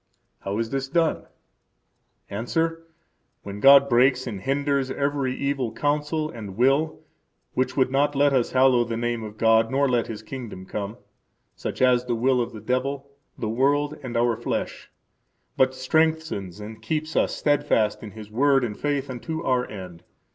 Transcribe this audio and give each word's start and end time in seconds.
How 0.39 0.57
is 0.57 0.71
this 0.71 0.87
done? 0.87 1.27
–Answer: 2.27 2.87
When 3.43 3.59
God 3.59 3.87
breaks 3.87 4.25
and 4.25 4.41
hinders 4.41 4.89
every 4.89 5.35
evil 5.35 5.71
counsel 5.71 6.31
and 6.31 6.57
will 6.57 7.01
which 7.53 7.77
would 7.77 7.91
not 7.91 8.15
let 8.15 8.33
us 8.33 8.49
hallow 8.53 8.83
the 8.83 8.97
name 8.97 9.21
of 9.23 9.37
God 9.37 9.69
nor 9.69 9.87
let 9.87 10.07
His 10.07 10.23
kingdom 10.23 10.65
come, 10.65 10.97
such 11.55 11.83
as 11.83 12.05
the 12.05 12.15
will 12.15 12.41
of 12.41 12.51
the 12.51 12.61
devil, 12.61 13.11
the 13.37 13.47
world, 13.47 13.95
and 14.01 14.17
our 14.17 14.35
flesh; 14.35 14.89
but 15.55 15.75
strengthens 15.75 16.59
and 16.59 16.81
keeps 16.81 17.15
us 17.15 17.35
steadfast 17.35 18.01
in 18.01 18.09
His 18.09 18.31
Word 18.31 18.63
and 18.63 18.75
in 18.75 18.81
faith 18.81 19.07
unto 19.07 19.43
our 19.43 19.69
end. 19.69 20.03